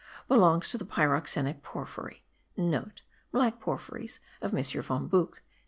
belongs 0.27 0.67
to 0.67 0.79
the 0.79 0.83
pyroxenic 0.83 1.61
porphyry.* 1.61 2.23
(* 2.43 2.57
Black 3.31 3.59
porphyries 3.59 4.19
of 4.41 4.51
M. 4.51 4.63
von 4.81 5.05
Buch.) 5.07 5.43